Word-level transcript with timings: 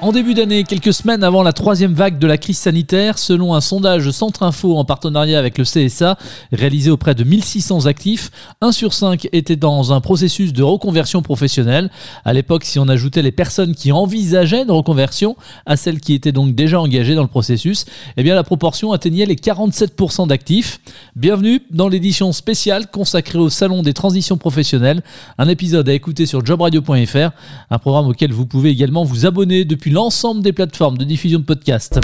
En 0.00 0.12
début 0.12 0.32
d'année, 0.32 0.62
quelques 0.62 0.92
semaines 0.92 1.24
avant 1.24 1.42
la 1.42 1.52
troisième 1.52 1.92
vague 1.92 2.20
de 2.20 2.26
la 2.28 2.38
crise 2.38 2.58
sanitaire, 2.58 3.18
selon 3.18 3.54
un 3.54 3.60
sondage 3.60 4.12
Centre 4.12 4.44
Info 4.44 4.76
en 4.76 4.84
partenariat 4.84 5.40
avec 5.40 5.58
le 5.58 5.64
CSA, 5.64 6.16
réalisé 6.52 6.88
auprès 6.88 7.16
de 7.16 7.24
1600 7.24 7.86
actifs, 7.86 8.30
1 8.60 8.70
sur 8.70 8.94
5 8.94 9.28
était 9.32 9.56
dans 9.56 9.92
un 9.92 10.00
processus 10.00 10.52
de 10.52 10.62
reconversion 10.62 11.20
professionnelle. 11.20 11.90
À 12.24 12.32
l'époque, 12.32 12.62
si 12.62 12.78
on 12.78 12.86
ajoutait 12.86 13.22
les 13.22 13.32
personnes 13.32 13.74
qui 13.74 13.90
envisageaient 13.90 14.62
une 14.62 14.70
reconversion 14.70 15.36
à 15.66 15.76
celles 15.76 15.98
qui 15.98 16.14
étaient 16.14 16.30
donc 16.30 16.54
déjà 16.54 16.80
engagées 16.80 17.16
dans 17.16 17.22
le 17.22 17.28
processus, 17.28 17.84
eh 18.16 18.22
bien 18.22 18.36
la 18.36 18.44
proportion 18.44 18.92
atteignait 18.92 19.26
les 19.26 19.34
47% 19.34 20.28
d'actifs. 20.28 20.80
Bienvenue 21.16 21.62
dans 21.72 21.88
l'édition 21.88 22.30
spéciale 22.30 22.86
consacrée 22.88 23.38
au 23.38 23.50
Salon 23.50 23.82
des 23.82 23.94
transitions 23.94 24.36
professionnelles, 24.36 25.02
un 25.38 25.48
épisode 25.48 25.88
à 25.88 25.92
écouter 25.92 26.24
sur 26.24 26.46
jobradio.fr, 26.46 27.30
un 27.70 27.78
programme 27.80 28.06
auquel 28.06 28.32
vous 28.32 28.46
pouvez 28.46 28.70
également 28.70 29.02
vous 29.02 29.26
abonner 29.26 29.64
depuis 29.64 29.87
l'ensemble 29.90 30.42
des 30.42 30.52
plateformes 30.52 30.98
de 30.98 31.04
diffusion 31.04 31.38
de 31.38 31.44
podcasts. 31.44 32.00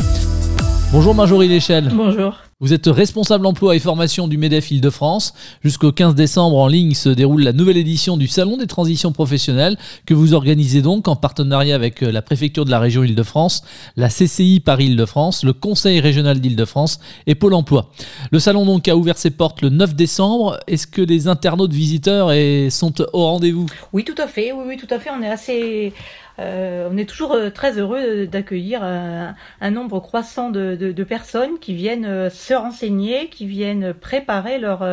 Bonjour 0.92 1.14
Marjorie 1.14 1.48
Léchelle. 1.48 1.90
Bonjour. 1.92 2.36
Vous 2.60 2.72
êtes 2.72 2.86
responsable 2.86 3.46
emploi 3.46 3.74
et 3.74 3.80
formation 3.80 4.28
du 4.28 4.38
MEDEF 4.38 4.70
Île-de-France. 4.70 5.34
Jusqu'au 5.64 5.90
15 5.90 6.14
décembre, 6.14 6.56
en 6.56 6.68
ligne, 6.68 6.94
se 6.94 7.08
déroule 7.08 7.42
la 7.42 7.52
nouvelle 7.52 7.76
édition 7.76 8.16
du 8.16 8.28
Salon 8.28 8.56
des 8.56 8.68
transitions 8.68 9.10
professionnelles 9.10 9.76
que 10.06 10.14
vous 10.14 10.34
organisez 10.34 10.80
donc 10.80 11.08
en 11.08 11.16
partenariat 11.16 11.74
avec 11.74 12.04
euh, 12.04 12.12
la 12.12 12.22
préfecture 12.22 12.64
de 12.64 12.70
la 12.70 12.78
région 12.78 13.02
Île-de-France, 13.02 13.64
la 13.96 14.08
CCI 14.08 14.60
Paris-Île-de-France, 14.60 15.42
le 15.42 15.52
Conseil 15.52 15.98
régional 15.98 16.38
d'Île-de-France 16.38 17.00
et 17.26 17.34
Pôle 17.34 17.54
emploi. 17.54 17.90
Le 18.30 18.38
salon 18.38 18.64
donc 18.64 18.86
a 18.86 18.96
ouvert 18.96 19.18
ses 19.18 19.30
portes 19.30 19.60
le 19.60 19.70
9 19.70 19.96
décembre. 19.96 20.60
Est-ce 20.68 20.86
que 20.86 21.02
les 21.02 21.26
internautes 21.26 21.72
visiteurs 21.72 22.30
sont 22.70 23.00
au 23.12 23.26
rendez-vous? 23.26 23.66
Oui, 23.92 24.04
tout 24.04 24.14
à 24.16 24.28
fait. 24.28 24.52
Oui, 24.52 24.62
oui, 24.68 24.76
tout 24.76 24.92
à 24.94 25.00
fait. 25.00 25.10
On 25.10 25.22
est 25.22 25.30
assez 25.30 25.92
euh, 26.40 26.88
on 26.90 26.96
est 26.96 27.08
toujours 27.08 27.32
euh, 27.32 27.50
très 27.50 27.78
heureux 27.78 28.26
d'accueillir 28.26 28.82
un, 28.82 29.70
nombre 29.70 30.00
croissant 30.00 30.50
de, 30.50 31.04
personnes 31.04 31.58
qui 31.60 31.74
viennent 31.74 32.28
se 32.44 32.54
renseigner, 32.54 33.28
qui 33.28 33.46
viennent 33.46 33.94
préparer 33.94 34.58
leur, 34.58 34.84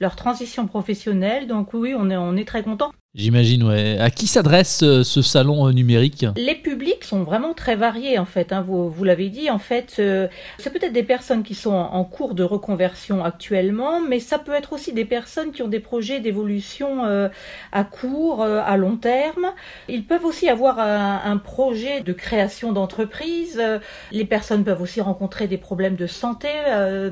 leur 0.00 0.16
transition 0.16 0.66
professionnelle. 0.66 1.46
Donc 1.46 1.74
oui, 1.74 1.94
on 1.96 2.10
est, 2.10 2.16
on 2.16 2.36
est 2.36 2.46
très 2.46 2.62
content. 2.62 2.92
J'imagine, 3.14 3.64
ouais. 3.64 3.98
À 4.00 4.08
qui 4.08 4.26
s'adresse 4.26 4.82
euh, 4.82 5.02
ce 5.02 5.20
salon 5.20 5.68
euh, 5.68 5.72
numérique 5.72 6.24
Les 6.34 6.54
publics 6.54 7.04
sont 7.04 7.24
vraiment 7.24 7.52
très 7.52 7.76
variés, 7.76 8.18
en 8.18 8.24
fait. 8.24 8.54
Hein. 8.54 8.64
Vous, 8.66 9.04
l'avez 9.04 9.28
dit, 9.28 9.50
en 9.50 9.58
fait, 9.58 9.96
euh, 9.98 10.28
c'est 10.56 10.72
peut-être 10.72 10.94
des 10.94 11.02
personnes 11.02 11.42
qui 11.42 11.54
sont 11.54 11.74
en 11.74 12.04
cours 12.04 12.34
de 12.34 12.42
reconversion 12.42 13.22
actuellement, 13.22 14.00
mais 14.00 14.18
ça 14.18 14.38
peut 14.38 14.54
être 14.54 14.72
aussi 14.72 14.94
des 14.94 15.04
personnes 15.04 15.52
qui 15.52 15.60
ont 15.60 15.68
des 15.68 15.78
projets 15.78 16.20
d'évolution 16.20 17.02
à 17.72 17.84
court, 17.84 18.42
à 18.42 18.76
long 18.76 18.96
terme. 18.96 19.48
Ils 19.88 20.04
peuvent 20.04 20.24
aussi 20.24 20.48
avoir 20.48 20.78
un, 20.78 21.36
projet 21.36 22.00
de 22.00 22.12
création 22.12 22.72
d'entreprise. 22.72 23.60
Les 24.10 24.24
personnes 24.24 24.64
peuvent 24.64 24.80
aussi 24.80 25.00
rencontrer 25.00 25.48
des 25.48 25.58
problèmes 25.58 25.96
de 25.96 26.06
santé 26.06 26.48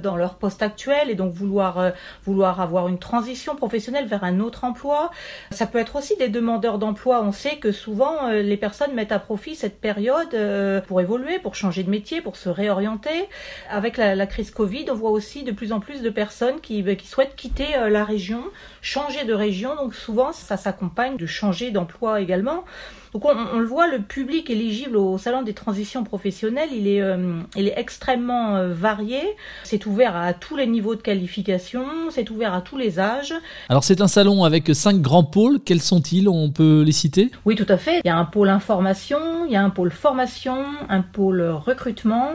dans 0.02 0.16
leur 0.16 0.36
poste 0.36 0.62
actuel 0.62 1.10
et 1.10 1.14
donc 1.14 1.32
vouloir, 1.34 1.92
vouloir 2.24 2.60
avoir 2.60 2.88
une 2.88 2.98
transition 2.98 3.56
professionnelle 3.56 4.06
vers 4.06 4.24
un 4.24 4.40
autre 4.40 4.64
emploi. 4.64 5.10
Ça 5.50 5.66
peut 5.66 5.78
être 5.78 5.89
aussi 5.96 6.16
des 6.16 6.28
demandeurs 6.28 6.78
d'emploi. 6.78 7.22
On 7.22 7.32
sait 7.32 7.56
que 7.56 7.72
souvent 7.72 8.28
euh, 8.28 8.42
les 8.42 8.56
personnes 8.56 8.94
mettent 8.94 9.12
à 9.12 9.18
profit 9.18 9.54
cette 9.54 9.80
période 9.80 10.34
euh, 10.34 10.80
pour 10.80 11.00
évoluer, 11.00 11.38
pour 11.38 11.54
changer 11.54 11.82
de 11.82 11.90
métier, 11.90 12.20
pour 12.20 12.36
se 12.36 12.48
réorienter. 12.48 13.28
Avec 13.70 13.96
la, 13.96 14.26
crise 14.26 14.50
Covid, 14.50 14.86
on 14.90 14.94
voit 14.94 15.10
aussi 15.10 15.42
de 15.42 15.52
plus 15.52 15.72
en 15.72 15.80
plus 15.80 16.02
de 16.02 16.10
personnes 16.10 16.60
qui, 16.60 16.84
qui 16.96 17.06
souhaitent 17.06 17.36
quitter 17.36 17.76
euh, 17.76 17.88
la 17.88 18.04
région, 18.04 18.42
changer 18.82 19.24
de 19.24 19.34
région. 19.34 19.74
Donc 19.76 19.94
souvent, 19.94 20.32
ça 20.32 20.56
s'accompagne 20.56 21.16
de 21.16 21.26
changer 21.26 21.70
d'emploi 21.70 22.20
également. 22.20 22.64
Donc 23.12 23.24
on, 23.24 23.58
le 23.58 23.66
voit, 23.66 23.88
le 23.88 24.02
public 24.02 24.50
éligible 24.50 24.96
au 24.96 25.18
salon 25.18 25.42
des 25.42 25.52
transitions 25.52 26.04
professionnelles, 26.04 26.68
il 26.72 26.86
est, 26.86 27.74
extrêmement 27.76 28.68
varié. 28.68 29.20
C'est 29.64 29.84
ouvert 29.86 30.14
à 30.14 30.32
tous 30.32 30.54
les 30.54 30.68
niveaux 30.68 30.94
de 30.94 31.02
qualification, 31.02 31.82
c'est 32.10 32.30
ouvert 32.30 32.54
à 32.54 32.60
tous 32.60 32.76
les 32.76 33.00
âges. 33.00 33.34
Alors 33.68 33.82
c'est 33.82 34.00
un 34.00 34.06
salon 34.06 34.44
avec 34.44 34.70
cinq 34.76 35.00
grands 35.00 35.24
pôles. 35.24 35.58
Sont-ils? 35.80 36.28
On 36.28 36.50
peut 36.50 36.82
les 36.82 36.92
citer? 36.92 37.30
Oui, 37.44 37.56
tout 37.56 37.66
à 37.68 37.76
fait. 37.76 38.00
Il 38.04 38.08
y 38.08 38.10
a 38.10 38.16
un 38.16 38.24
pôle 38.24 38.48
information, 38.48 39.18
il 39.46 39.52
y 39.52 39.56
a 39.56 39.62
un 39.62 39.70
pôle 39.70 39.90
formation, 39.90 40.56
un 40.88 41.02
pôle 41.02 41.42
recrutement, 41.42 42.30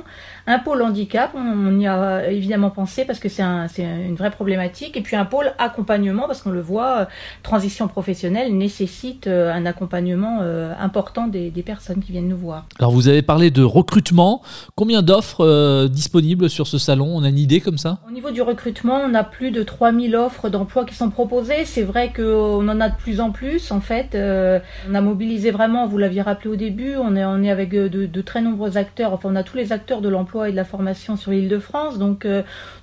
un 0.47 0.59
pôle 0.59 0.81
handicap. 0.81 1.31
On, 1.35 1.79
y 1.79 1.87
a 1.87 2.29
évidemment 2.29 2.69
pensé 2.69 3.05
parce 3.05 3.19
que 3.19 3.29
c'est 3.29 3.43
un, 3.43 3.67
une 3.77 4.15
vraie 4.15 4.31
problématique. 4.31 4.97
Et 4.97 5.01
puis 5.01 5.15
un 5.15 5.25
pôle 5.25 5.53
accompagnement 5.57 6.27
parce 6.27 6.41
qu'on 6.41 6.51
le 6.51 6.61
voit, 6.61 7.01
euh, 7.01 7.05
transition 7.43 7.87
professionnelle 7.87 8.55
nécessite 8.57 9.27
un 9.27 9.65
accompagnement 9.65 10.39
euh, 10.41 10.73
important 10.79 11.27
des, 11.27 11.51
personnes 11.65 11.99
qui 11.99 12.11
viennent 12.11 12.27
nous 12.27 12.37
voir. 12.37 12.65
Alors 12.77 12.91
vous 12.91 13.07
avez 13.07 13.23
parlé 13.23 13.49
de 13.49 13.63
recrutement. 13.63 14.43
Combien 14.75 15.01
d'offres 15.01 15.43
euh, 15.43 15.87
disponibles 15.87 16.47
sur 16.47 16.67
ce 16.67 16.77
salon? 16.77 17.07
On 17.15 17.23
a 17.23 17.29
une 17.29 17.39
idée 17.39 17.59
comme 17.59 17.79
ça? 17.79 17.97
Au 18.07 18.11
niveau 18.11 18.29
du 18.29 18.43
recrutement, 18.43 19.01
on 19.03 19.15
a 19.15 19.23
plus 19.23 19.49
de 19.49 19.63
3000 19.63 20.15
offres 20.15 20.49
d'emploi 20.49 20.85
qui 20.85 20.93
sont 20.93 21.09
proposées. 21.09 21.65
C'est 21.65 21.81
vrai 21.81 22.13
qu'on 22.15 22.67
en 22.67 22.81
a 22.81 22.89
de 22.89 22.95
plus 22.95 23.19
en 23.19 23.31
plus. 23.31 23.34
En 23.71 23.81
fait, 23.81 24.15
euh, 24.15 24.59
on 24.89 24.95
a 24.95 25.01
mobilisé 25.01 25.51
vraiment, 25.51 25.87
vous 25.87 25.97
l'aviez 25.97 26.21
rappelé 26.21 26.49
au 26.49 26.55
début, 26.55 26.95
on 26.95 27.15
est, 27.15 27.49
avec 27.49 27.71
de, 27.71 28.21
très 28.21 28.41
nombreux 28.41 28.77
acteurs. 28.77 29.13
Enfin, 29.13 29.29
on 29.31 29.35
a 29.35 29.43
tous 29.43 29.57
les 29.57 29.71
acteurs 29.71 30.01
de 30.01 30.09
l'emploi 30.09 30.49
et 30.49 30.51
de 30.51 30.55
la 30.55 30.65
formation 30.65 31.17
sur 31.17 31.31
l'île 31.31 31.49
de 31.49 31.59
France. 31.59 31.97
Donc, 31.97 32.27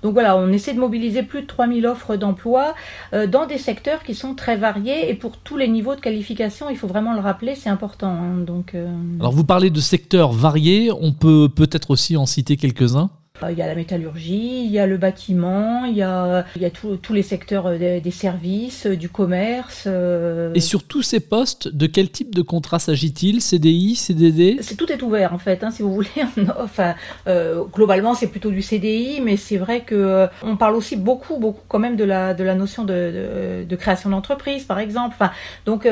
donc 0.02 0.12
voilà, 0.12 0.36
on 0.36 0.48
essaie 0.52 0.74
de 0.74 0.80
mobiliser 0.80 1.22
plus 1.22 1.42
de 1.42 1.46
3000 1.46 1.86
offres 1.86 2.16
d'emploi 2.16 2.74
dans 3.12 3.46
des 3.46 3.58
secteurs 3.58 4.02
qui 4.02 4.14
sont 4.14 4.34
très 4.34 4.56
variés 4.56 5.10
et 5.10 5.14
pour 5.14 5.36
tous 5.36 5.56
les 5.56 5.68
niveaux 5.68 5.94
de 5.94 6.00
qualification, 6.00 6.70
il 6.70 6.76
faut 6.76 6.86
vraiment 6.86 7.14
le 7.14 7.20
rappeler, 7.20 7.54
c'est 7.54 7.70
important. 7.70 8.08
Hein, 8.08 8.44
euh, 8.74 8.86
Alors 9.20 9.32
vous 9.32 9.44
parlez 9.44 9.70
de 9.70 9.80
secteurs 9.80 10.32
variés, 10.32 10.90
on 10.92 11.12
peut 11.12 11.48
peut-être 11.48 11.90
aussi 11.90 12.16
en 12.16 12.26
citer 12.26 12.56
quelques-uns? 12.56 13.10
euh, 13.10 13.21
il 13.50 13.58
y 13.58 13.62
a 13.62 13.66
la 13.66 13.74
métallurgie, 13.74 14.64
il 14.64 14.70
y 14.70 14.78
a 14.78 14.86
le 14.86 14.96
bâtiment, 14.96 15.84
il 15.84 15.96
y 15.96 16.02
a, 16.02 16.44
il 16.56 16.62
y 16.62 16.64
a 16.64 16.70
tous 16.70 17.12
les 17.12 17.22
secteurs 17.22 17.66
euh, 17.66 18.00
des, 18.00 18.10
services, 18.10 18.86
euh, 18.86 18.96
du 18.96 19.08
commerce. 19.08 19.88
Et 20.54 20.60
sur 20.60 20.84
tous 20.84 21.02
ces 21.02 21.20
postes, 21.20 21.68
de 21.68 21.86
quel 21.86 22.10
type 22.10 22.34
de 22.34 22.42
contrat 22.42 22.78
s'agit-il? 22.78 23.40
CDI, 23.40 23.96
CDD 23.96 24.60
Tout 24.78 24.90
est 24.92 25.02
ouvert 25.02 25.32
en 25.32 25.38
fait, 25.38 25.64
hein, 25.64 25.70
si 25.70 25.82
vous 25.82 25.92
voulez. 25.92 26.08
enfin, 26.60 26.94
globalement, 27.72 28.14
c'est 28.14 28.28
plutôt 28.28 28.50
du 28.50 28.62
CDI, 28.62 29.20
mais 29.20 29.36
c'est 29.36 29.56
vrai 29.56 29.80
que 29.80 30.28
on 30.42 30.56
parle 30.56 30.76
aussi 30.76 30.96
beaucoup, 30.96 31.38
beaucoup 31.38 31.62
quand 31.68 31.78
même 31.78 31.96
de 31.96 32.04
la, 32.04 32.34
de 32.34 32.44
la 32.44 32.54
notion 32.54 32.84
de, 32.84 33.64
de, 33.68 33.76
création 33.76 34.10
d'entreprise, 34.10 34.64
par 34.64 34.78
exemple. 34.78 35.16
Enfin, 35.18 35.32
donc, 35.66 35.88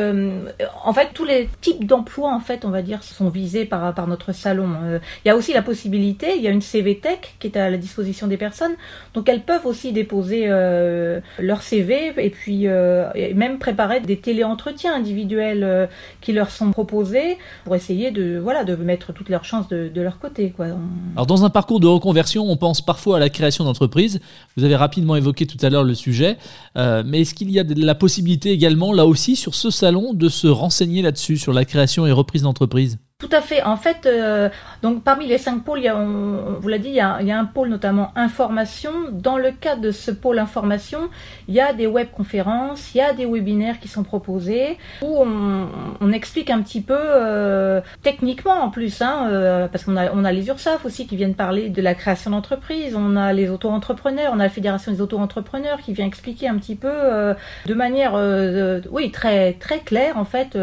en 0.85 0.93
fait, 0.93 1.09
tous 1.15 1.25
les 1.25 1.49
types 1.61 1.87
d'emplois, 1.87 2.33
en 2.33 2.41
fait, 2.41 2.65
on 2.65 2.71
va 2.71 2.83
dire, 2.83 3.03
sont 3.03 3.29
visés 3.29 3.65
par, 3.65 3.95
par 3.95 4.07
notre 4.07 4.33
salon. 4.33 4.69
Il 5.25 5.29
y 5.29 5.31
a 5.31 5.37
aussi 5.37 5.53
la 5.53 5.63
possibilité, 5.63 6.37
il 6.37 6.43
y 6.43 6.49
a 6.49 6.51
une 6.51 6.63
CVTech 6.63 7.37
qui 7.41 7.47
est 7.47 7.57
à 7.57 7.71
la 7.71 7.79
disposition 7.79 8.27
des 8.27 8.37
personnes. 8.37 8.75
Donc 9.15 9.29
elles 9.29 9.43
peuvent 9.43 9.67
aussi 9.67 9.93
déposer 9.93 10.45
euh, 10.47 11.21
leur 11.39 11.63
CV 11.63 12.13
et 12.17 12.31
puis 12.31 12.69
euh, 12.69 13.09
même 13.35 13.59
préparer 13.59 14.01
des 14.01 14.19
téléentretiens 14.19 14.95
individuels 14.95 15.65
euh, 15.65 15.87
qui 16.21 16.33
leur 16.33 16.51
sont 16.51 16.71
proposés 16.71 17.39
pour 17.65 17.75
essayer 17.75 18.11
de 18.11 18.39
voilà 18.39 18.65
de 18.65 18.77
mettre 18.77 19.13
toutes 19.13 19.31
leurs 19.31 19.45
chances 19.45 19.69
de, 19.69 19.91
leur 20.01 20.19
côté. 20.19 20.55
Alors 21.17 21.27
dans 21.27 21.45
un 21.45 21.51
parcours 21.51 21.81
de 21.81 21.87
reconversion, 21.87 22.45
on 22.49 22.57
pense 22.57 22.81
parfois 22.81 23.17
à 23.17 23.21
la 23.21 23.31
création 23.31 23.65
d'entreprise. 23.65 24.21
Vous 24.57 24.65
avez 24.65 24.77
rapidement 24.77 25.17
évoqué 25.17 25.47
tout 25.47 25.59
à 25.63 25.71
l'heure 25.71 25.85
le 25.85 25.95
sujet, 25.95 26.37
mais 26.77 27.23
est-ce 27.23 27.35
qu'il 27.35 27.51
y 27.51 27.59
a 27.59 27.65
la 27.65 27.95
possibilité 27.95 28.51
également 28.51 28.93
là 28.93 29.07
aussi 29.07 29.37
sur 29.37 29.55
ce 29.55 29.71
salon 29.71 30.13
de 30.13 30.29
se 30.29 30.47
renseigner 30.47 31.03
là-dessus 31.03 31.39
sur 31.39 31.53
la 31.53 31.65
création 31.65 32.07
et 32.07 32.13
reprise 32.13 32.43
d'entreprise? 32.43 32.99
Tout 33.21 33.29
à 33.33 33.43
fait. 33.43 33.63
En 33.63 33.77
fait, 33.77 34.07
euh, 34.07 34.49
donc 34.83 35.05
parmi 35.05 35.27
les 35.27 35.37
cinq 35.37 35.63
pôles, 35.63 35.81
il 35.81 35.85
y 35.85 35.89
a, 35.89 35.97
on, 35.97 36.59
vous 36.59 36.69
l'a 36.69 36.79
dit, 36.79 36.89
il 36.89 36.95
y, 36.95 37.01
a, 37.01 37.39
un 37.39 37.45
pôle 37.45 37.69
notamment 37.69 38.13
information. 38.17 38.93
Dans 39.13 39.37
le 39.37 39.53
cadre 39.53 39.83
de 39.83 39.91
ce 39.91 40.11
pôle 40.11 40.39
information, 40.39 41.11
il 41.47 41.55
y 41.55 41.61
a 41.61 41.75
des 41.75 41.87
webconférences, 41.87 42.95
il 42.95 42.99
y 42.99 43.01
a 43.03 43.13
des 43.13 43.27
webinaires 43.27 43.79
qui 43.79 43.89
sont 43.89 44.03
proposés 44.03 44.79
où 45.03 45.23
on, 45.23 46.11
explique 46.11 46.51
un 46.51 46.61
petit 46.61 46.81
peu 46.81 46.97
euh, 46.97 47.81
techniquement 48.03 48.65
en 48.65 48.71
plus, 48.71 49.01
hein, 49.01 49.29
euh, 49.31 49.69
parce 49.69 49.85
qu'on 49.85 49.97
a, 49.97 50.11
on 50.13 50.25
a 50.25 50.33
les 50.33 50.49
URSAF 50.49 50.85
aussi 50.85 51.07
qui 51.07 51.15
viennent 51.15 51.37
parler 51.37 51.69
de 51.69 51.81
la 51.81 51.95
création 51.95 52.33
d'entreprise, 52.33 52.97
on 52.97 53.15
a 53.15 53.33
les 53.33 53.49
auto-entrepreneurs, 53.49 54.33
on 54.35 54.41
a 54.41 54.45
la 54.45 54.49
Fédération 54.49 54.91
des 54.91 55.01
auto-entrepreneurs 55.01 55.79
qui 55.79 55.93
vient 55.93 56.07
expliquer 56.07 56.49
un 56.49 56.57
petit 56.57 56.75
peu 56.75 56.91
de 57.67 57.75
manière, 57.75 58.15
oui, 58.91 59.13
très 59.13 59.53
très 59.53 59.79
claire 59.79 60.17
en 60.17 60.25
fait, 60.25 60.59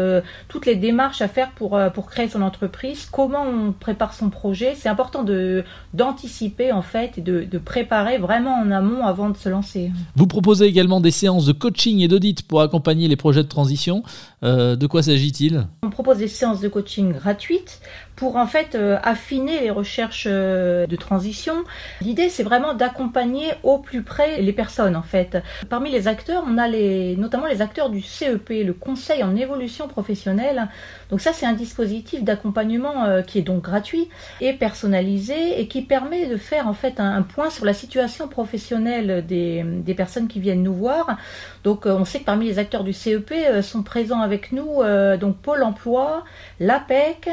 toutes 0.48 0.66
les 0.66 0.74
démarches 0.74 1.22
à 1.22 1.28
faire 1.28 1.50
pour 1.52 1.80
pour 1.94 2.10
créer 2.10 2.28
son 2.28 2.42
entreprise 2.42 2.47
entreprise, 2.48 3.06
comment 3.10 3.44
on 3.44 3.72
prépare 3.72 4.12
son 4.12 4.30
projet. 4.30 4.74
C'est 4.76 4.88
important 4.88 5.22
de 5.22 5.64
d'anticiper 5.94 6.72
en 6.72 6.82
fait 6.82 7.18
et 7.18 7.20
de, 7.20 7.58
préparer 7.58 8.18
vraiment 8.18 8.54
en 8.54 8.70
amont 8.70 9.06
avant 9.06 9.30
de 9.30 9.36
se 9.36 9.48
lancer. 9.48 9.90
Vous 10.16 10.26
proposez 10.26 10.66
également 10.66 11.00
des 11.00 11.10
séances 11.10 11.44
de 11.44 11.52
coaching 11.52 12.00
et 12.00 12.08
d'audit 12.08 12.42
pour 12.42 12.60
accompagner 12.60 13.08
les 13.08 13.16
projets 13.16 13.42
de 13.42 13.48
transition. 13.48 14.02
Euh, 14.42 14.76
de 14.76 14.86
quoi 14.86 15.02
s'agit-il? 15.02 15.66
On 15.82 15.90
propose 15.90 16.18
des 16.18 16.28
séances 16.28 16.60
de 16.60 16.68
coaching 16.68 17.12
gratuites 17.12 17.80
pour 18.18 18.34
en 18.34 18.46
fait 18.46 18.74
euh, 18.74 18.98
affiner 19.04 19.60
les 19.60 19.70
recherches 19.70 20.26
euh, 20.28 20.88
de 20.88 20.96
transition. 20.96 21.62
L'idée, 22.00 22.28
c'est 22.28 22.42
vraiment 22.42 22.74
d'accompagner 22.74 23.46
au 23.62 23.78
plus 23.78 24.02
près 24.02 24.42
les 24.42 24.52
personnes 24.52 24.96
en 24.96 25.02
fait. 25.02 25.38
Parmi 25.68 25.88
les 25.92 26.08
acteurs, 26.08 26.42
on 26.44 26.58
a 26.58 26.66
les, 26.66 27.16
notamment 27.16 27.46
les 27.46 27.62
acteurs 27.62 27.90
du 27.90 28.02
CEP, 28.02 28.48
le 28.48 28.72
Conseil 28.72 29.22
en 29.22 29.36
évolution 29.36 29.86
professionnelle. 29.86 30.66
Donc 31.10 31.20
ça, 31.20 31.32
c'est 31.32 31.46
un 31.46 31.52
dispositif 31.52 32.24
d'accompagnement 32.24 33.04
euh, 33.04 33.22
qui 33.22 33.38
est 33.38 33.42
donc 33.42 33.62
gratuit 33.62 34.08
et 34.40 34.52
personnalisé 34.52 35.60
et 35.60 35.68
qui 35.68 35.82
permet 35.82 36.26
de 36.26 36.36
faire 36.36 36.66
en 36.66 36.74
fait 36.74 36.98
un, 36.98 37.22
point 37.22 37.50
sur 37.50 37.64
la 37.64 37.72
situation 37.72 38.26
professionnelle 38.26 39.24
des, 39.26 39.62
des, 39.62 39.94
personnes 39.94 40.26
qui 40.26 40.40
viennent 40.40 40.64
nous 40.64 40.74
voir. 40.74 41.18
Donc 41.62 41.86
on 41.86 42.04
sait 42.04 42.18
que 42.18 42.24
parmi 42.24 42.46
les 42.46 42.58
acteurs 42.58 42.82
du 42.82 42.92
CEP 42.92 43.32
sont 43.62 43.82
présents 43.84 44.20
avec 44.20 44.50
nous 44.50 44.82
donc 45.20 45.36
Pôle 45.38 45.62
Emploi, 45.62 46.24
l'APEC, 46.58 47.28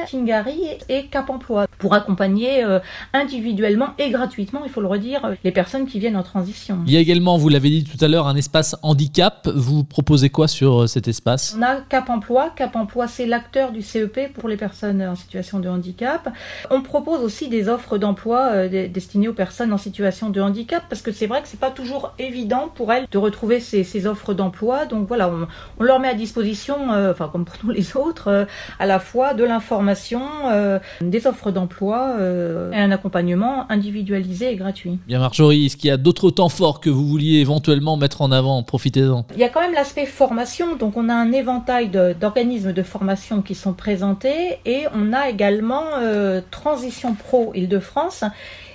Et 0.89 1.05
Cap 1.05 1.29
Emploi 1.29 1.67
pour 1.77 1.93
accompagner 1.93 2.63
euh, 2.63 2.79
individuellement 3.13 3.89
et 3.99 4.09
gratuitement, 4.09 4.61
il 4.63 4.71
faut 4.71 4.81
le 4.81 4.87
redire, 4.87 5.35
les 5.43 5.51
personnes 5.51 5.85
qui 5.85 5.99
viennent 5.99 6.17
en 6.17 6.23
transition. 6.23 6.79
Il 6.85 6.93
y 6.93 6.97
a 6.97 6.99
également, 6.99 7.37
vous 7.37 7.49
l'avez 7.49 7.69
dit 7.69 7.83
tout 7.83 8.03
à 8.03 8.07
l'heure, 8.07 8.27
un 8.27 8.35
espace 8.35 8.75
handicap. 8.81 9.47
Vous 9.53 9.83
proposez 9.83 10.29
quoi 10.29 10.47
sur 10.47 10.83
euh, 10.83 10.87
cet 10.87 11.07
espace? 11.07 11.55
On 11.57 11.61
a 11.61 11.81
Cap 11.81 12.09
Emploi. 12.09 12.51
Cap 12.55 12.75
Emploi, 12.75 13.07
c'est 13.07 13.25
l'acteur 13.25 13.71
du 13.71 13.81
CEP 13.81 14.33
pour 14.33 14.49
les 14.49 14.57
personnes 14.57 15.01
en 15.01 15.15
situation 15.15 15.59
de 15.59 15.69
handicap. 15.69 16.29
On 16.69 16.81
propose 16.81 17.21
aussi 17.21 17.49
des 17.49 17.67
offres 17.67 17.97
d'emploi 17.97 18.49
euh, 18.53 18.87
destinées 18.87 19.27
aux 19.27 19.33
personnes 19.33 19.73
en 19.73 19.77
situation 19.77 20.29
de 20.29 20.41
handicap 20.41 20.83
parce 20.89 21.01
que 21.01 21.11
c'est 21.11 21.27
vrai 21.27 21.41
que 21.41 21.47
c'est 21.47 21.59
pas 21.59 21.71
toujours 21.71 22.13
évident 22.19 22.69
pour 22.73 22.91
elles 22.93 23.05
de 23.11 23.17
retrouver 23.17 23.59
ces, 23.59 24.07
offres 24.07 24.33
d'emploi. 24.33 24.85
Donc 24.85 25.07
voilà, 25.07 25.31
on, 25.79 25.83
leur 25.83 25.99
met 25.99 26.09
à 26.09 26.13
disposition, 26.13 26.75
enfin 26.89 27.29
comme 27.31 27.45
pour 27.45 27.57
tous 27.57 27.69
les 27.69 27.95
autres, 27.95 28.47
à 28.79 28.85
la 28.85 28.99
fois 28.99 29.33
de 29.33 29.43
l'information, 29.43 30.21
euh, 30.45 30.64
des 31.01 31.27
offres 31.27 31.51
d'emploi 31.51 32.15
euh, 32.19 32.71
et 32.71 32.77
un 32.77 32.91
accompagnement 32.91 33.65
individualisé 33.69 34.51
et 34.51 34.55
gratuit. 34.55 34.99
Bien 35.07 35.19
Marjorie, 35.19 35.65
est-ce 35.65 35.77
qu'il 35.77 35.89
y 35.89 35.91
a 35.91 35.97
d'autres 35.97 36.29
temps 36.29 36.49
forts 36.49 36.79
que 36.79 36.89
vous 36.89 37.07
vouliez 37.07 37.39
éventuellement 37.39 37.97
mettre 37.97 38.21
en 38.21 38.31
avant 38.31 38.63
Profitez-en. 38.63 39.25
Il 39.33 39.39
y 39.39 39.43
a 39.43 39.49
quand 39.49 39.61
même 39.61 39.73
l'aspect 39.73 40.05
formation, 40.05 40.75
donc 40.75 40.97
on 40.97 41.09
a 41.09 41.13
un 41.13 41.31
éventail 41.31 41.89
d'organismes 41.89 42.73
de, 42.73 42.83
formation 42.83 43.41
qui 43.41 43.55
sont 43.55 43.73
présentés 43.73 44.59
et 44.65 44.83
on 44.93 45.11
a 45.11 45.29
également 45.29 45.83
euh, 45.99 46.41
Transition 46.51 47.15
Pro 47.15 47.51
Île-de-France 47.55 48.23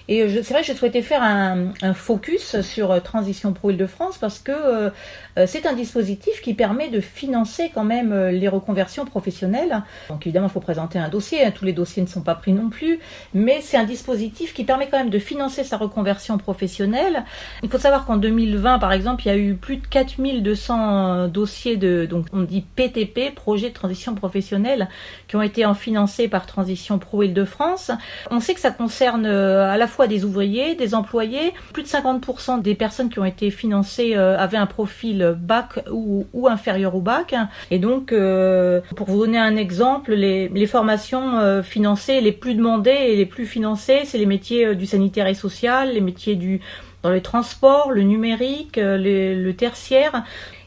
et 0.09 0.43
c'est 0.43 0.53
vrai 0.53 0.63
que 0.63 0.69
je 0.69 0.73
souhaitais 0.73 1.03
faire 1.03 1.23
un, 1.23 1.73
focus 1.95 2.61
sur 2.61 3.03
Transition 3.03 3.53
Pro 3.53 3.71
Île-de-France 3.71 4.19
parce 4.19 4.39
que 4.39 4.53
euh, 4.53 5.47
c'est 5.47 5.67
un 5.67 5.73
dispositif 5.73 6.41
qui 6.43 6.55
permet 6.55 6.89
de 6.89 7.01
financer 7.01 7.71
quand 7.75 7.85
même 7.85 8.13
euh, 8.13 8.31
les 8.31 8.49
reconversions 8.49 9.05
professionnelles. 9.05 9.83
Donc 10.09 10.27
évidemment, 10.27 10.49
il 10.49 10.53
faut 10.53 10.61
présenter 10.61 10.99
un 10.99 11.09
dossier, 11.09 11.45
hein. 11.45 11.53
tous 11.55 11.65
les 11.65 11.73
dossiers 11.73 12.03
ne 12.03 12.09
sont 12.09 12.23
pas 12.23 12.35
pris 12.35 12.53
non 12.53 12.69
plus, 12.69 12.99
mais 13.35 13.61
c'est 13.61 13.77
un 13.77 13.85
dispositif 13.85 14.55
qui 14.55 14.65
permet 14.65 14.89
quand 14.89 14.99
même 14.99 15.11
de 15.11 15.19
financer 15.19 15.65
sa 15.65 15.77
reconversion 15.77 16.39
professionnelle. 16.39 17.25
Il 17.63 17.69
faut 17.69 17.79
savoir 17.79 18.07
qu'en 18.07 18.17
2020, 18.17 18.79
par 18.79 18.93
exemple, 18.93 19.23
il 19.25 19.29
y 19.29 19.33
a 19.33 19.37
eu 19.37 19.55
plus 19.55 19.77
de 19.77 19.87
4200 19.87 21.29
dossiers 21.29 21.77
de, 21.77 22.07
donc 22.07 22.27
on 22.33 22.43
dit 22.43 22.63
PTP, 22.63 23.35
projet 23.35 23.69
de 23.69 23.75
transition 23.75 24.15
professionnelle, 24.15 24.89
qui 25.29 25.37
ont 25.37 25.43
été 25.43 25.65
financés 25.75 26.29
par 26.29 26.47
Transition 26.47 26.99
Pro 26.99 27.23
Île-de-France. 27.23 27.91
On 28.31 28.41
sait 28.41 28.55
que 28.55 28.61
ça 28.61 28.71
concerne 28.71 29.27
euh, 29.27 29.71
à 29.71 29.77
la 29.77 29.87
fois 29.91 30.07
des 30.07 30.25
ouvriers, 30.25 30.75
des 30.75 30.95
employés. 30.95 31.53
Plus 31.73 31.83
de 31.83 31.89
50% 31.89 32.63
des 32.63 32.75
personnes 32.75 33.11
qui 33.11 33.19
ont 33.19 33.25
été 33.25 33.51
financées 33.51 34.15
avaient 34.15 34.57
un 34.57 34.67
profil 34.67 35.37
bac 35.39 35.85
ou, 35.91 36.27
inférieur 36.49 36.95
au 36.95 37.01
bac. 37.01 37.35
Et 37.71 37.79
donc, 37.79 38.13
euh, 38.13 38.81
pour 38.97 39.09
vous 39.09 39.25
donner 39.25 39.39
un 39.39 39.57
exemple, 39.57 40.15
les, 40.15 40.67
formations 40.67 41.39
euh, 41.39 41.63
financées 41.63 42.21
les 42.21 42.33
plus 42.33 42.55
demandées 42.55 42.91
et 42.91 43.17
les 43.17 43.27
plus 43.27 43.47
financées, 43.47 44.03
c'est 44.05 44.19
les 44.19 44.27
métiers 44.27 44.67
euh, 44.67 44.75
du 44.75 44.87
sanitaire 44.87 45.27
et 45.27 45.35
social, 45.35 45.93
les 45.93 46.01
métiers 46.01 46.37
du 46.37 46.61
dans 47.03 47.11
les 47.11 47.23
transports, 47.23 47.93
le 47.93 48.03
numérique, 48.03 48.79
le 48.79 49.53
tertiaire. 49.53 50.23